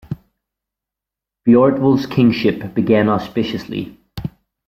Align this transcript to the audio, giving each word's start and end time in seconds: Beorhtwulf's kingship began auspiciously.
Beorhtwulf's 1.47 2.07
kingship 2.07 2.73
began 2.73 3.07
auspiciously. 3.07 3.99